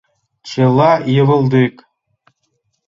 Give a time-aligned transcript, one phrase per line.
[0.49, 1.75] Чыла йывылдик!